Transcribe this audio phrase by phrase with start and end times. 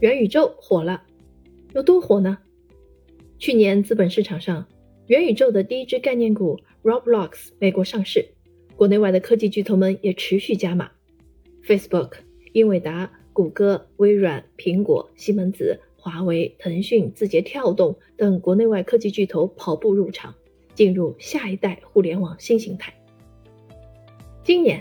[0.00, 1.02] 元宇宙火了，
[1.74, 2.38] 有多火呢？
[3.36, 4.64] 去年资本市场上，
[5.08, 8.24] 元宇宙的第一只概念股 Roblox 美国上市，
[8.76, 10.88] 国内外的科技巨头们也持续加码。
[11.66, 12.12] Facebook、
[12.52, 20.32] 英伟达、谷歌、微软、苹果、西门子、华为、腾讯、字节跳动等国内外科技巨头跑步入场，
[20.76, 22.94] 进入下一代互联网新形态。
[24.44, 24.80] 今年，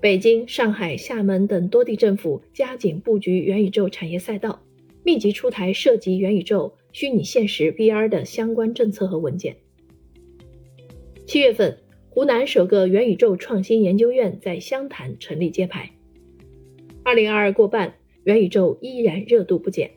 [0.00, 4.62] 北京、上海、厦门等多地政府加紧布局元宇宙产业赛道，
[5.02, 6.74] 密集出台涉及元宇宙。
[6.90, 9.56] 虚拟现实 VR 的相关政策和文件。
[11.26, 11.78] 七月份，
[12.08, 15.90] 湖南首个元宇宙创新研究院在湘潭成立揭牌。
[17.04, 19.90] 二零二二过半，元宇宙依然热度不减。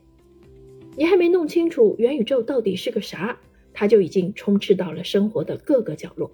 [0.98, 3.40] 你还没弄清楚元宇宙到底是个啥，
[3.72, 6.30] 它就已经充斥到了生活的各个角落。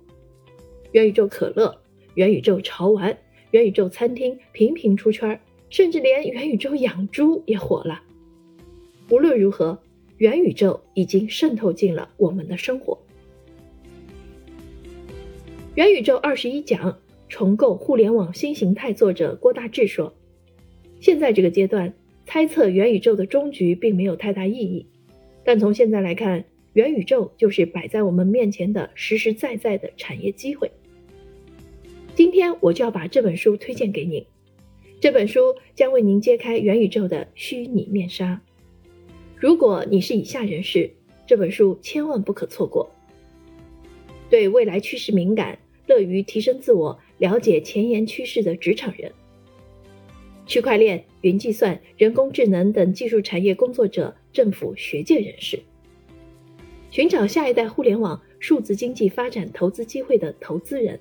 [0.91, 1.79] 元宇宙可乐、
[2.15, 3.15] 元宇宙潮玩、
[3.51, 8.01] 元宇宙餐厅频频出圈，甚至连元宇宙养猪也火了。
[9.09, 9.79] 无论如何。
[10.17, 12.97] 元宇宙已经渗透进了我们的生活。
[15.75, 16.97] 元宇宙二十一讲
[17.29, 20.11] 重构互联网新形态，作者郭大志说
[20.99, 21.93] ：“现在这个阶段，
[22.25, 24.87] 猜测元宇宙的终局并没有太大意义。
[25.43, 30.71] 但从现在来看，元宇宙就是摆在我们面前的实实在在的产业机会。
[32.17, 34.25] 今天我就要把这本书推荐给您，
[34.99, 38.41] 这本书将为您揭开元宇宙的虚拟面纱。”
[39.37, 40.89] 如果你是以下人士，
[41.27, 42.91] 这本书千万不可错过。
[44.31, 49.11] 对未来趋势敏感、乐于提升自我、了解前沿趋势的职场人，
[50.47, 55.59] 区块链、云计算、人工智能等技术产业工作者、政府学界人士，
[56.89, 60.99] 寻找下一代互联网、数字经济发展投资机会的投资人，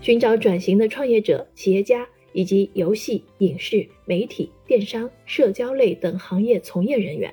[0.00, 2.08] 寻找转型的创业者、企业家。
[2.34, 7.32] 以及游戏、影视、媒体、电商、社交类等行业从业人员，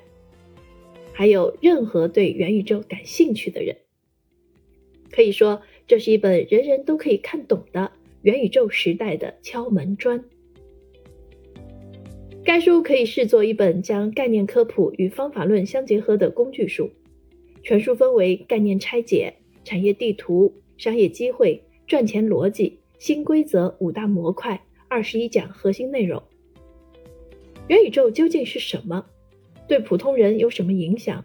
[1.12, 3.76] 还有任何对元宇宙感兴趣的人，
[5.12, 7.92] 可以说这是一本人人都可以看懂的
[8.22, 10.24] 元宇宙时代的敲门砖。
[12.44, 16.90] 该书可以视作一本将概念科普与方法论相结合的工具书，
[17.62, 19.36] 全书分为概念拆解、
[19.66, 24.60] 产业地图、商业机会、赚钱逻辑、新规则五大模块。
[24.88, 26.22] 二十一讲核心内容：
[27.68, 29.06] 元宇宙究竟是什么？
[29.68, 31.24] 对普通人有什么影响？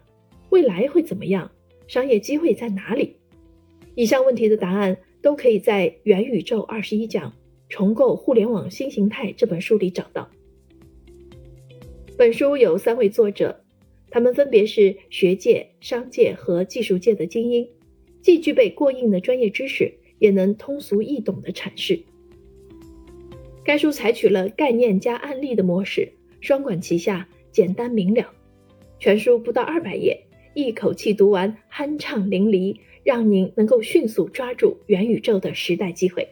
[0.49, 1.51] 未来会怎么样？
[1.87, 3.15] 商业机会在哪里？
[3.95, 7.33] 以上问题的答案都可以在《元宇宙二十一讲：
[7.69, 10.29] 重构互联网新形态》这本书里找到。
[12.17, 13.61] 本书有三位作者，
[14.09, 17.67] 他们分别是学界、商界和技术界的精英，
[18.21, 21.99] 既具备过硬的专业知识，也能通俗易懂的阐释。
[23.65, 26.09] 该书采取了概念加案例的模式，
[26.39, 28.31] 双管齐下，简单明了。
[28.99, 36.27] 全书不到二百页，一口气读完，酣畅淋漓，让您能够迅速抓住元宇宙的时代机会。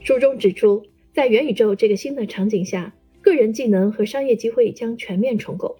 [0.00, 0.84] 书中指出，
[1.14, 5.78] 在元宇宙这个新的场景下，个人技能和商业机会将全面重构，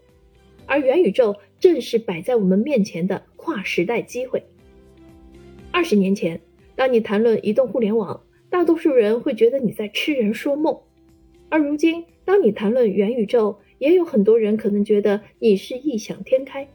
[0.65, 4.43] 而元宇宙正是摆在我们面前的跨时代机会。
[5.79, 6.41] 二十年前，
[6.75, 10.77] 当你谈论移动互联网，大多数人会觉得你在痴人说梦，
[11.51, 16.69] 而如今，当你谈论元宇宙，也有很多人可能觉得你是异想天开。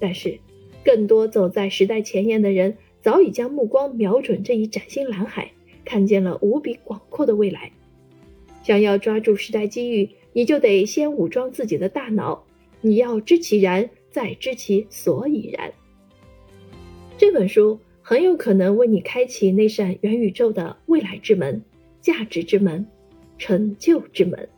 [0.00, 0.38] 但是，
[0.82, 5.52] 更多走在时代前沿的人早已将目光瞄准这一崭新蓝海，
[5.84, 7.72] 看见了无比广阔的未来。
[8.62, 12.46] 想要抓住时代机遇，你就得先武装自己的大脑，
[12.80, 15.74] 你要知其然，再知其所以然。
[17.22, 17.78] 这本书。
[18.04, 21.62] 很有可能为你开启那扇元宇宙的未来之门、
[22.00, 22.84] 价值之门、
[23.38, 24.48] 成就之门。